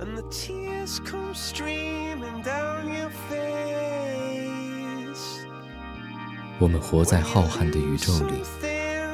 [0.00, 3.54] and the tears come streaming down your face.
[6.58, 8.42] 我们活在浩瀚的宇宙里，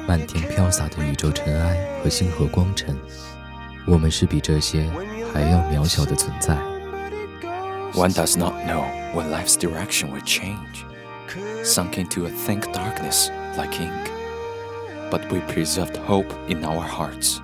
[0.07, 2.95] 漫天飘洒的宇宙尘埃和星河光尘，
[3.85, 4.89] 我们是比这些
[5.33, 6.55] 还要渺小的存在。
[7.93, 10.85] One does not know when life's direction will change,
[11.63, 14.09] sunk into a thick darkness like ink.
[15.09, 17.41] But we preserved hope in our hearts,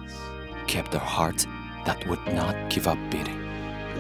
[0.68, 1.46] kept a heart
[1.86, 3.40] that would not give up beating.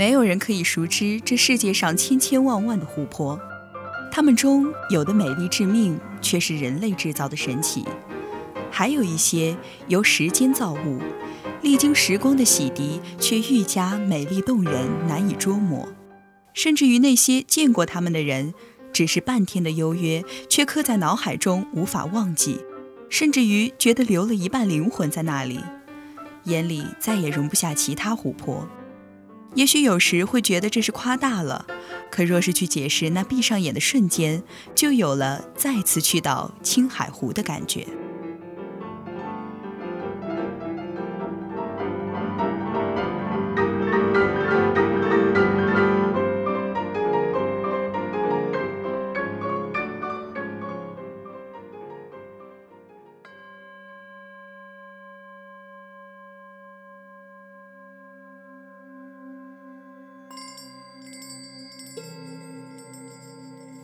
[0.00, 3.38] 没有人可以熟知这世界上千千万万的湖泊，
[4.10, 7.82] 它们中有的美丽致命，却是人类制造的神奇；
[8.70, 9.54] 还有一些
[9.88, 11.02] 由时间造物，
[11.60, 15.86] 历经时光的洗涤，却愈加美丽动人，难以捉摸。
[16.54, 18.54] 甚至于那些见过它们的人，
[18.94, 22.54] 只是半天的幽约，却刻在脑海中无法忘记；
[23.10, 25.60] 甚至于觉得留了一半灵魂在那里，
[26.44, 28.66] 眼里再也容不下其他湖泊。
[29.54, 31.66] 也许有时会觉得这是夸大了，
[32.10, 34.42] 可若是去解释那闭上眼的瞬间，
[34.74, 37.86] 就有了再次去到青海湖的感觉。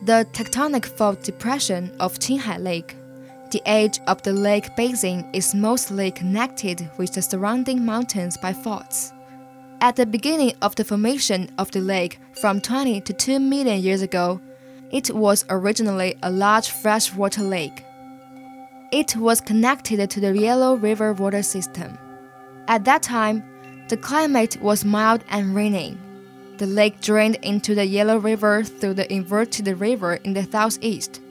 [0.07, 2.95] The tectonic fault depression of Qinghai Lake.
[3.51, 9.11] The edge of the lake basin is mostly connected with the surrounding mountains by faults.
[9.81, 14.01] At the beginning of the formation of the lake from 20 to 2 million years
[14.01, 14.39] ago,
[14.91, 17.83] it was originally a large freshwater lake.
[18.93, 21.97] It was connected to the Yellow River water system.
[22.69, 23.43] At that time,
[23.89, 25.97] the climate was mild and rainy.
[26.57, 31.21] The lake drained into the Yellow River through the inverted river in the southeast.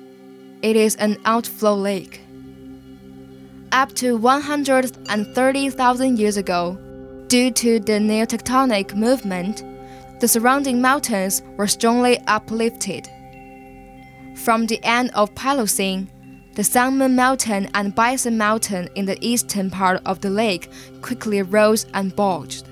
[0.62, 2.20] It is an outflow lake.
[3.72, 6.78] Up to 130,000 years ago,
[7.26, 9.64] due to the neotectonic movement,
[10.20, 13.08] the surrounding mountains were strongly uplifted.
[14.37, 16.08] From the end of Pliocene,
[16.54, 20.70] the Sangmen Mountain and Bison Mountain in the eastern part of the lake
[21.02, 22.69] quickly rose and bulged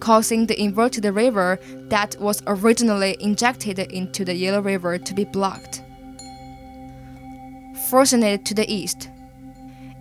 [0.00, 1.58] causing the inverted river
[1.88, 5.82] that was originally injected into the Yellow River to be blocked.
[7.88, 9.08] Forcing it to the east.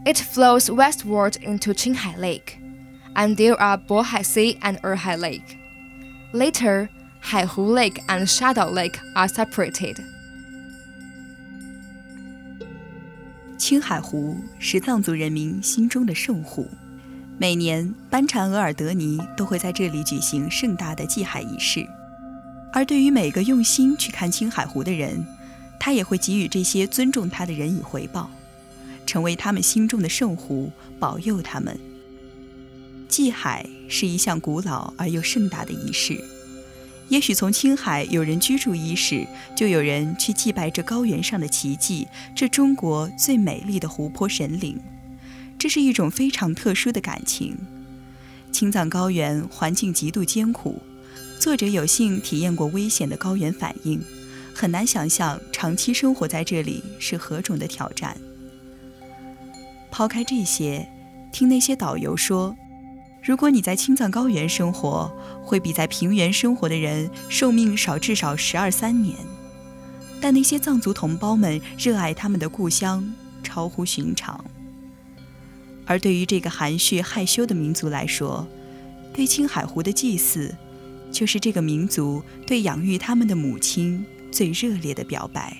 [0.05, 2.59] It flows westward into Qinghai Lake,
[3.15, 5.57] and there are Bohai Sea and Erhai Lake.
[6.33, 6.89] Later,
[7.23, 9.99] Haihu Lake and Shadao Lake are separated.
[13.59, 16.67] 青海湖是藏族人民心中的圣湖。
[17.38, 21.86] 每年，班禅额尔德尼都会在这里举行盛大的祭海仪式，
[22.72, 25.22] 而对于每个用心去看青海湖的人，
[25.78, 28.30] 他也会给予这些尊重他的人以回报，
[29.04, 31.78] 成为他们心中的圣湖，保佑他们。
[33.06, 36.18] 祭海是一项古老而又盛大的仪式。
[37.10, 44.80] 也许从青海有人居住伊始，就有人去祭拜这高原上的奇迹，这中国最美丽的湖泊神灵。
[45.58, 47.56] 这是一种非常特殊的感情。
[48.52, 50.80] 青藏高原环境极度艰苦，
[51.38, 54.00] 作者有幸体验过危险的高原反应，
[54.54, 58.16] 很难想象长期生活在这里是何种的挑战。
[59.90, 60.88] 抛开这些，
[61.32, 62.56] 听那些导游说。
[63.22, 65.10] 如果你在青藏高原生活，
[65.42, 69.16] 会比在平原生活的人寿命少至少十二三年。
[70.20, 73.12] 但那些藏族同胞们热爱他们的故乡，
[73.42, 74.42] 超乎寻常。
[75.85, 78.47] 而对于这个含蓄害羞的民族来说，
[79.13, 80.55] 对青海湖的祭祀，
[81.11, 85.57] 就是这个民族对养育他们的母亲最热烈的表白。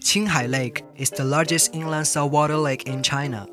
[0.00, 3.48] Qinghai Lake is the largest inland saltwater lake in China.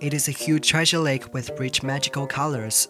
[0.00, 2.86] It is a huge treasure lake with rich magical colors,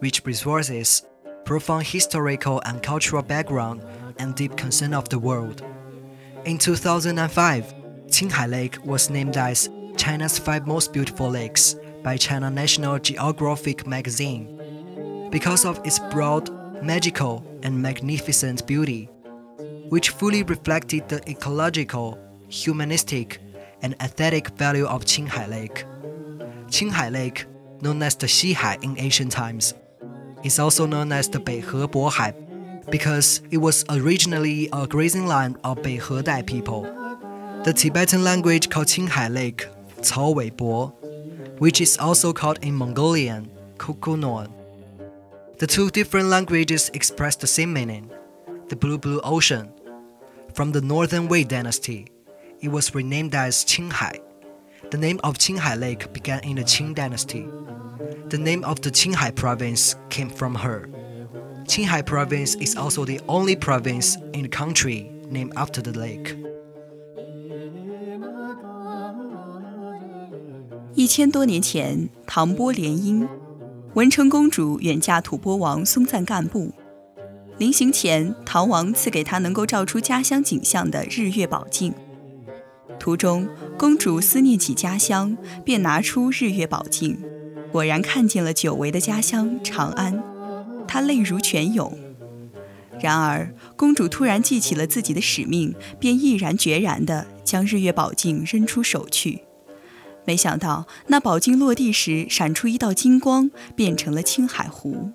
[0.00, 1.00] rich resources,
[1.44, 3.80] profound historical and cultural background,
[4.18, 5.62] and deep concern of the world.
[6.44, 7.74] In 2005,
[8.11, 15.29] Qinghai Lake was named as China's five most beautiful lakes by China National Geographic magazine
[15.31, 16.49] because of its broad,
[16.83, 19.09] magical, and magnificent beauty,
[19.89, 22.19] which fully reflected the ecological
[22.51, 23.39] humanistic,
[23.81, 25.85] and aesthetic value of Qinghai Lake.
[26.67, 27.45] Qinghai Lake,
[27.81, 29.73] known as the Xihai in ancient times,
[30.43, 32.35] is also known as the Beihe Bohai
[32.89, 37.00] because it was originally a grazing land of Beihe Dai people.
[37.63, 39.67] The Tibetan language called Qinghai Lake,
[40.01, 40.93] Cao Weibo,
[41.59, 44.49] which is also called in Mongolian, Kukunor.
[45.59, 48.09] The two different languages express the same meaning,
[48.69, 49.71] the blue blue ocean,
[50.53, 52.07] from the Northern Wei dynasty
[52.61, 54.19] it was renamed as Qinghai.
[54.89, 57.47] The name of Qinghai Lake began in the Qing dynasty.
[58.29, 60.87] The name of the Qinghai province came from her.
[61.65, 66.35] Qinghai province is also the only province in the country named after the lake.
[70.93, 73.25] 一千多年前，唐波联姻，
[73.93, 76.73] 文成公主远嫁吐蕃王松赞干布。
[77.57, 81.93] 临行前，唐王赐给她能够照出家乡景象的日月宝镜。
[82.99, 83.47] 途中，
[83.77, 87.17] 公主思念起家乡，便拿出日月宝镜，
[87.71, 90.21] 果然看见了久违的家乡长安，
[90.85, 91.97] 她泪如泉涌。
[92.99, 99.43] 然而，公主突然记起了自己的使命，便毅然决然地将日月宝镜扔出手去。
[100.25, 105.11] 没想到，那宝镜落地时闪出一道金光，变成了青海湖。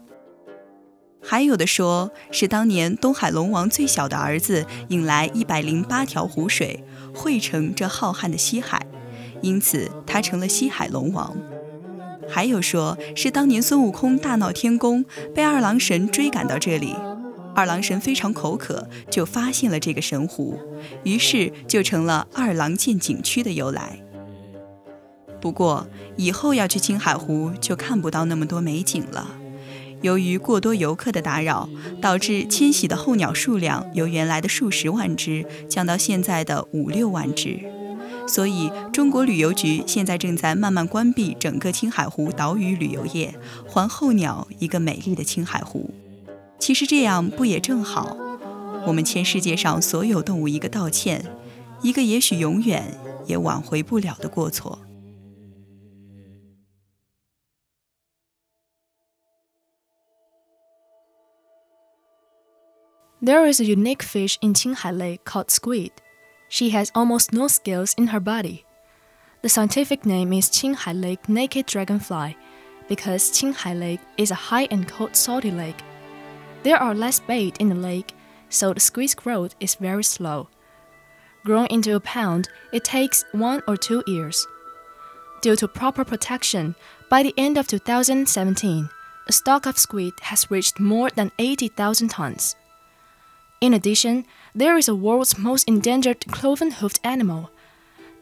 [1.22, 6.84] 还有的说是当年东海龙王最小的儿子引来一百零八条湖水。
[7.14, 8.86] 汇成这浩瀚的西海，
[9.40, 11.34] 因此他成了西海龙王。
[12.28, 15.02] 还有说是当年孙悟空大闹天宫，
[15.34, 16.94] 被二郎神追赶到这里，
[17.54, 20.58] 二郎神非常口渴，就发现了这个神湖，
[21.04, 23.98] 于是就成了二郎剑景区的由来。
[25.40, 25.86] 不过
[26.16, 29.28] 以后要去青海湖，就看不到那么多美景了。
[30.02, 31.68] 由于过多游客的打扰，
[32.02, 37.60] 导致迁徙的候鸟数量由原来的数十万只降到现在的五六万只，
[38.28, 43.34] 所以中国旅游局现在正在慢慢关闭整个青海湖岛屿旅游业，
[43.66, 45.90] 还候鸟一个美丽的青海湖。
[46.58, 48.16] 其实这样不也正好？
[48.86, 51.24] 我们欠世界上所有动物一个道歉，
[51.82, 52.84] 一个也许永远
[53.26, 54.78] 也挽回不了的过错。
[63.26, 65.90] There is a unique fish in Qinghai Lake called squid.
[66.48, 68.64] She has almost no scales in her body.
[69.42, 72.36] The scientific name is Qinghai Lake naked dragonfly
[72.88, 75.82] because Qinghai Lake is a high and cold salty lake.
[76.62, 78.14] There are less bait in the lake,
[78.48, 80.48] so the squid's growth is very slow.
[81.44, 84.46] Grown into a pound, it takes one or two years.
[85.42, 86.76] Due to proper protection,
[87.10, 88.88] by the end of 2017,
[89.26, 92.54] a stock of squid has reached more than 80,000 tons.
[93.60, 97.50] In addition, there is the world's most endangered cloven-hoofed animal,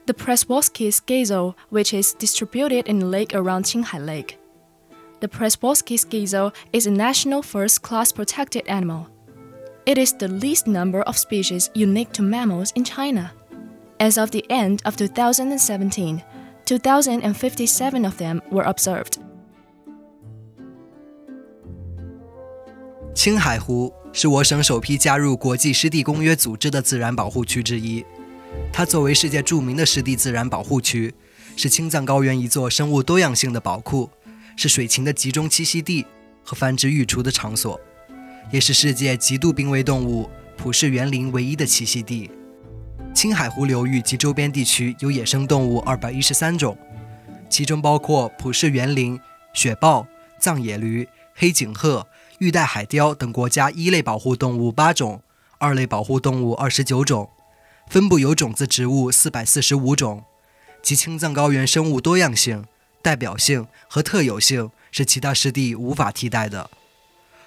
[0.06, 4.38] the Presboscis gazelle, which is distributed in the lake around Qinghai Lake.
[5.20, 9.08] The Presboscis gazelle is a national first-class protected animal.
[9.86, 13.32] It is the least number of species unique to mammals in China.
[13.98, 16.22] As of the end of 2017,
[16.64, 19.18] 2,057 of them were observed.
[23.14, 28.04] 青海湖是我省首批加入国际湿地公约组织的自然保护区之一。
[28.72, 31.14] 它作为世界著名的湿地自然保护区，
[31.56, 34.10] 是青藏高原一座生物多样性的宝库，
[34.56, 36.04] 是水禽的集中栖息地
[36.42, 37.80] 和繁殖育雏的场所，
[38.50, 42.30] 也是世界极度濒危动物普氏园林唯一的栖息地。
[43.14, 46.76] 青海湖流域及周边地区有野生动物二百一十三种，
[47.48, 49.18] 其中包括普氏园林、
[49.52, 50.04] 雪豹、
[50.40, 52.06] 藏野驴、黑颈鹤、
[52.44, 55.22] 玉带海雕等国家一类保护动物八种，
[55.56, 57.30] 二类保护动物二十九种，
[57.88, 60.24] 分布有种子植物四百四十五种。
[60.82, 62.66] 其青藏高原生物多样性、
[63.00, 66.68] 代表性和特有性是其他湿地无法替代的。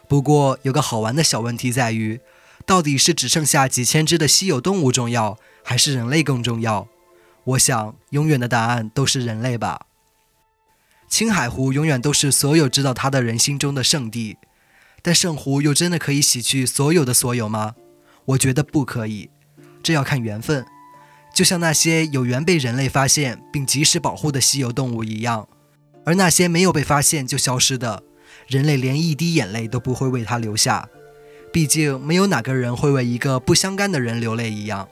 [0.07, 2.19] 不过，有个好玩的小问题在于，
[2.65, 6.87] 到底是只剩下几千只的稀有动物重要，还是人类更重要？
[7.43, 9.85] 我想，永远的答案都是人类吧。
[11.07, 14.37] 青海湖永远都是所有知道它的人心中的圣地，
[15.07, 17.75] 但圣湖又真的可以洗去所有的所有吗？
[18.25, 19.29] 我觉得不可以，
[19.81, 20.65] 这要看缘分。
[21.33, 25.47] 就像那些有缘被人类发现并及时保护的稀有动物一样，
[26.03, 28.03] 而那些没有被发现就消失的，
[28.49, 30.89] 人类连一滴眼泪都不会为它留下。
[31.53, 34.89] 毕竟，没有哪个人会为一个不相干的人流泪一样。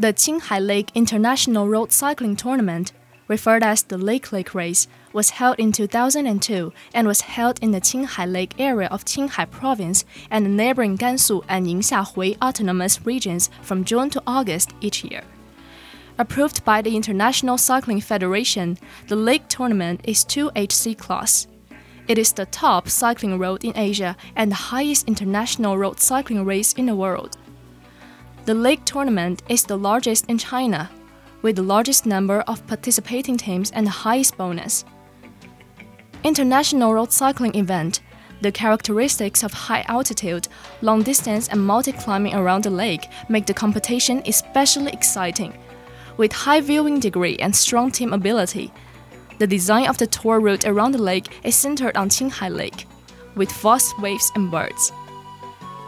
[0.00, 2.92] The Qinghai Lake International Road Cycling Tournament
[3.28, 7.82] referred as the Lake Lake Race, was held in 2002 and was held in the
[7.82, 13.84] Qinghai Lake area of Qinghai Province and the neighboring Gansu and Ningxia-Hui autonomous regions from
[13.84, 15.22] June to August each year.
[16.16, 18.78] Approved by the International Cycling Federation,
[19.08, 21.46] the lake tournament is 2HC class.
[22.08, 26.72] It is the top cycling road in Asia and the highest international road cycling race
[26.72, 27.36] in the world.
[28.46, 30.90] The lake tournament is the largest in China
[31.42, 34.84] with the largest number of participating teams and the highest bonus.
[36.24, 38.00] International road cycling event,
[38.42, 40.48] the characteristics of high altitude,
[40.82, 45.52] long distance, and multi climbing around the lake make the competition especially exciting.
[46.16, 48.72] With high viewing degree and strong team ability,
[49.38, 52.86] the design of the tour route around the lake is centered on Qinghai Lake,
[53.34, 54.92] with vast waves and birds.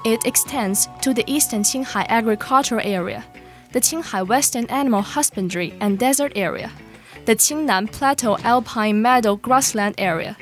[0.04, 3.24] It extends to the eastern Qinghai agricultural area
[3.74, 6.72] the Qinghai Western Animal Husbandry and Desert Area,
[7.25, 10.38] the Qingnan Plateau Alpine Meadow Grassland Area,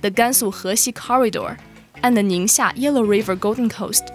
[0.00, 1.58] the Gansu Hexi Corridor,
[2.02, 4.10] and the Ningxia Yellow River Golden Coast.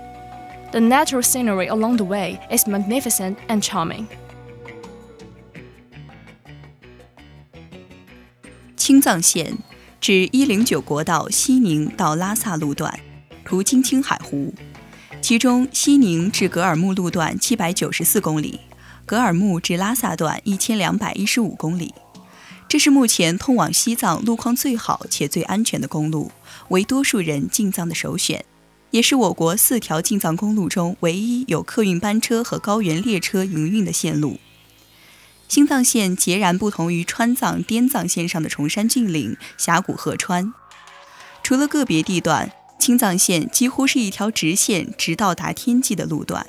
[0.71, 4.07] The natural scenery along the way is magnificent and charming.
[8.75, 9.57] 青藏线
[10.01, 12.99] 指一零九国道西宁到拉萨路段，
[13.45, 14.53] 途经青海湖。
[15.22, 18.58] 其中，西宁至格尔木路段七百九十四公里，
[19.06, 21.94] 格尔木至拉萨段一千两百一十五公里。
[22.68, 26.32] 这是目前通往西藏路况最好且最安全的公路，
[26.70, 28.44] 为多数人进藏的首选，
[28.90, 34.40] 也是我国四条进藏公路中唯一有客运班车和高原列车营运的线路。
[35.46, 40.52] 新藏线截然不同于川藏、滇藏线上的崇山峻岭、峡谷河川，
[41.44, 42.50] 除了个别地段。
[42.82, 46.44] 青藏线几乎是一条直线，直到达天际的路段。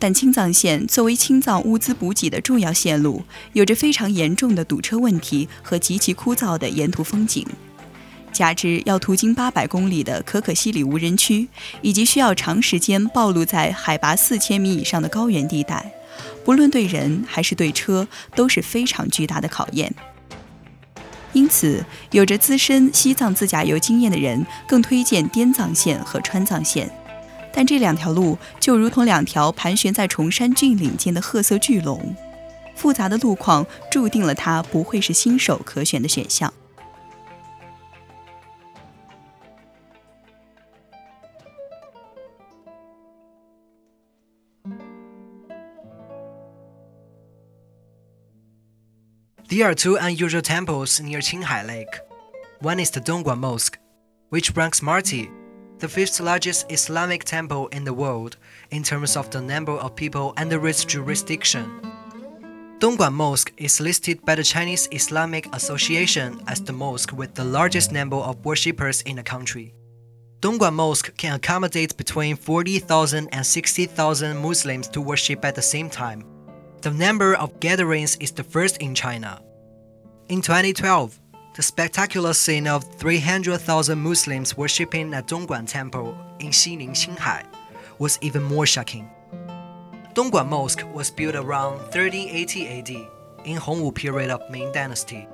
[0.00, 7.46] 但青藏线作为青藏物资补给的重要线路，有着非常严重的堵车问题和极其枯燥的沿途风景。
[8.32, 11.46] 加之要途经八百公里的可可西里无人区，
[11.80, 15.94] 以及需要长时间暴露在海拔四千米以上的高原地带，
[16.44, 19.94] 不论对人还是对车，都是非常巨大的考验。
[21.34, 26.88] 因此，有着资深西藏自驾游经验的人更推荐滇藏线和川藏线，
[27.52, 32.14] 但这两条路就如同两条盘旋在崇山峻岭间的褐色巨龙，
[32.76, 36.52] 复杂的路况注定了它不会是新手可选的选项。
[49.54, 52.00] There are two unusual temples near Qinghai Lake.
[52.58, 53.78] One is the Dongguan Mosque,
[54.30, 55.30] which ranks Marti,
[55.78, 58.36] the fifth largest Islamic temple in the world
[58.72, 61.70] in terms of the number of people under its jurisdiction.
[62.80, 67.92] Dongguan Mosque is listed by the Chinese Islamic Association as the mosque with the largest
[67.92, 69.72] number of worshippers in the country.
[70.40, 76.33] Dongguan Mosque can accommodate between 40,000 and 60,000 Muslims to worship at the same time.
[76.84, 79.40] The number of gatherings is the first in China.
[80.28, 81.18] In 2012,
[81.56, 87.46] the spectacular scene of 300,000 Muslims worshipping at Dongguan Temple in Xining, Qinghai
[87.98, 89.08] was even more shocking.
[90.12, 92.90] Dongguan Mosque was built around 1380 AD
[93.46, 95.26] in Hongwu period of Ming Dynasty.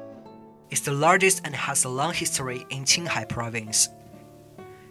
[0.70, 3.88] It's the largest and has a long history in Qinghai province.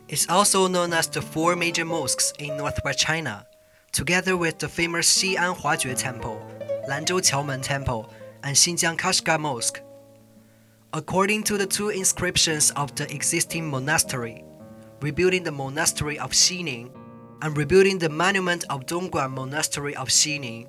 [0.10, 3.46] It's also known as the four major mosques in northwest China,
[3.93, 6.41] together with the famous Xi'an Huajue Temple,
[6.89, 8.11] Lanzhou Qiaomen Temple,
[8.43, 9.81] and Xinjiang Kashgar Mosque.
[10.93, 14.45] According to the two inscriptions of the existing monastery,
[15.01, 16.91] rebuilding the monastery of Xining
[17.43, 20.69] and rebuilding the monument of Dongguan Monastery of Xining,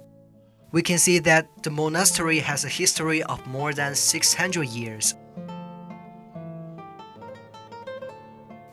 [0.71, 5.15] we can see that the monastery has a history of more than 600 years.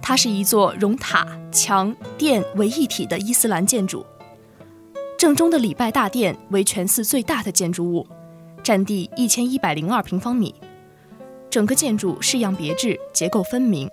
[0.02, 4.04] 它是一座融塔、墙、殿为一体的伊斯兰建筑。
[5.17, 8.05] 正中的礼拜大殿为全寺最大的建筑物，
[8.63, 10.53] 占地一千一百零二平方米。
[11.49, 13.89] 整个建筑式样别致，结构分明。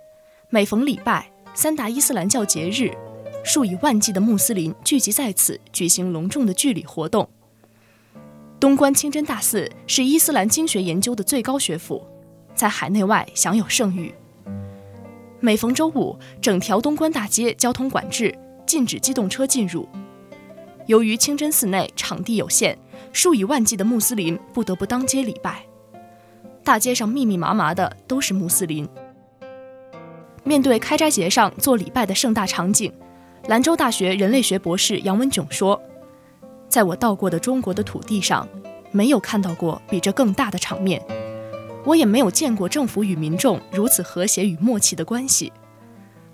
[0.51, 2.91] 每逢礼拜、三大伊斯兰教节日，
[3.43, 7.27] 数以万计的穆斯林聚集在此，举行隆重的聚礼活动。
[8.59, 12.05] 东关清真大寺是伊斯兰经学研究的最高学府，
[12.53, 14.13] 在海内外享有盛誉。
[15.39, 19.89] 每逢周五，整条东关大街交通管制，禁止机动车进入。
[20.87, 22.77] 由于清真寺内场地有限，
[23.11, 25.65] 数以万计的穆斯林不得不当街礼拜。
[26.63, 28.87] 大街上密密麻麻的都是穆斯林。
[30.43, 32.93] 面对开斋节上做礼拜的盛大场景，
[33.47, 35.81] 兰州大学人类学博士杨文炯说
[36.69, 38.47] ：“在我到过的中国的土地上，
[38.91, 41.01] 没有看到过比这更大的场面。
[41.83, 45.51] 我也没有见过政府与民众如此和谐与默契的关系。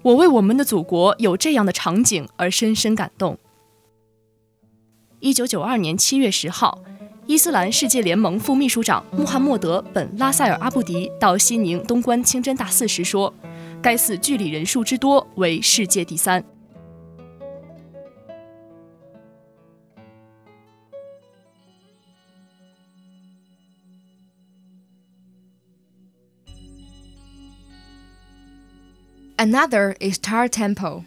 [0.01, 3.37] 我为我们的祖国有这样的场景而深深感动。”
[5.21, 6.83] 一九九二年七月十号，
[7.27, 13.31] 伊斯兰世界联盟副秘书长穆罕默德·本·拉塞尔·阿布迪到西宁东关清真大寺时说
[13.83, 16.43] ：“该寺聚礼人数之多为世界第三。”
[29.37, 31.03] Another is Tar Temple.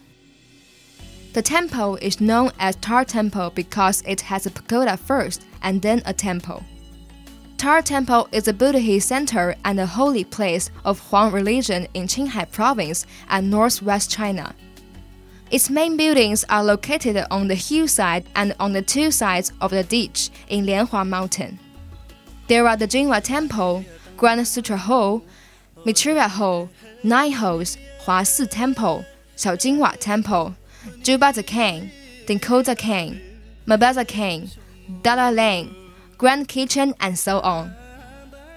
[1.35, 6.01] The temple is known as Tar Temple because it has a pagoda first and then
[6.05, 6.63] a temple.
[7.57, 12.49] Tar Temple is a Buddhist center and a holy place of Huang religion in Qinghai
[12.49, 14.55] province and northwest China.
[15.51, 19.83] Its main buildings are located on the hillside and on the two sides of the
[19.83, 21.59] ditch in Lianhua Mountain.
[22.47, 23.83] There are the Jinhua Temple,
[24.15, 25.21] Grand Sutra Hall,
[25.83, 26.69] Maitreya Hall,
[27.03, 30.64] Nine Halls, Temple, Xiaojinhua Temple, Jubaza King, Dinkoza
[32.77, 33.19] King,
[33.67, 34.51] Mabaza King,
[35.01, 35.75] Dala Lane,
[36.17, 37.73] Grand Kitchen, and so on.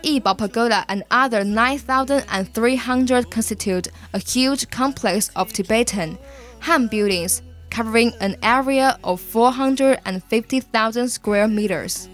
[0.02, 6.18] Yibao Pagoda and other 9,300 constitute a huge complex of Tibetan
[6.60, 12.08] Han buildings covering an area of 450,000 square meters.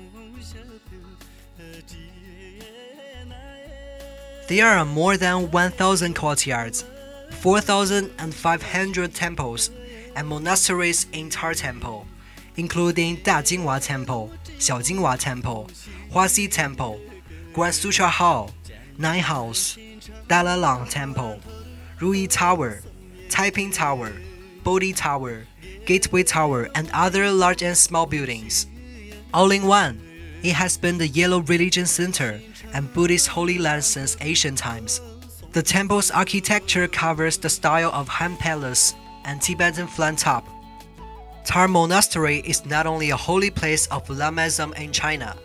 [4.49, 6.85] There are more than 1,000 courtyards,
[7.31, 9.71] 4,500 temples,
[10.17, 12.07] and monasteries in Tar Temple,
[12.57, 15.69] including Da Jinghua Temple, Xiao Jinghua Temple,
[16.13, 17.01] Huasi Temple,
[17.53, 18.51] Grand Sutra Hall,
[18.99, 19.77] Nine House,
[20.29, 21.41] Dalalang Temple,
[21.99, 22.81] Ruyi Tower,
[23.29, 24.13] Taiping Tower,
[24.63, 25.47] Bodhi Tower,
[25.87, 28.67] Gateway Tower, and other large and small buildings.
[29.33, 30.01] All in one,
[30.43, 32.41] it has been the Yellow Religion Center
[32.73, 35.01] and Buddhist Holy Land since ancient times.
[35.53, 38.95] The temple's architecture covers the style of Han Palace
[39.25, 40.47] and Tibetan flat top.
[41.45, 45.37] Tar Monastery is not only a holy place of Lamaism in China,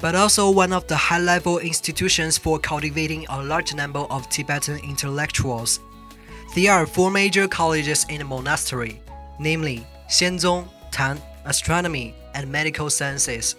[0.00, 4.78] but also one of the high level institutions for cultivating a large number of Tibetan
[4.78, 5.80] intellectuals.
[6.54, 9.02] There are four major colleges in the monastery,
[9.38, 13.56] namely Xianzong, Tan, Astronomy, and Medical Sciences.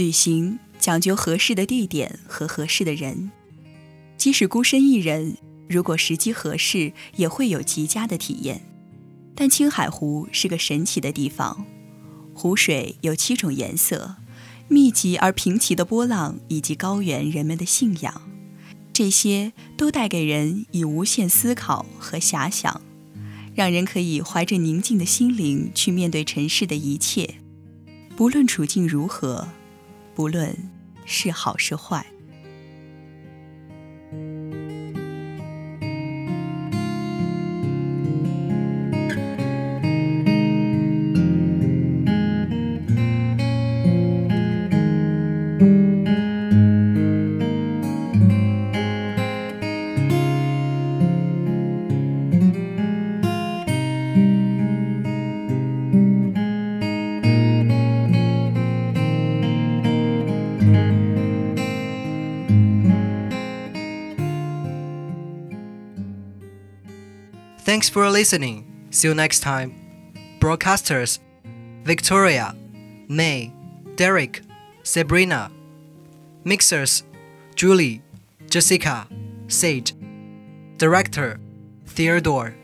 [0.00, 3.30] 旅行讲究合适的地点和合适的人，
[4.16, 5.36] 即使孤身一人，
[5.68, 8.62] 如果时机合适，也会有极佳的体验。
[9.34, 11.66] 但青海湖是个神奇的地方，
[12.32, 14.16] 湖水有七种颜色，
[14.68, 18.22] 密集而平齐的波浪，以及高原人们的信仰，
[18.94, 22.80] 这些都带给人以无限思考和遐想，
[23.54, 27.34] 让人可以怀着宁静的心灵去面对尘世的一切，
[28.16, 29.46] 不论处境如何。
[30.20, 30.54] 无论
[31.06, 32.04] 是好是坏。
[67.80, 68.88] Thanks for listening.
[68.90, 69.72] See you next time.
[70.38, 71.18] Broadcasters
[71.82, 72.54] Victoria,
[73.08, 73.54] May,
[73.96, 74.42] Derek,
[74.82, 75.50] Sabrina.
[76.44, 77.04] Mixers
[77.54, 78.02] Julie,
[78.50, 79.08] Jessica,
[79.48, 79.94] Sage.
[80.76, 81.40] Director
[81.86, 82.54] Theodore.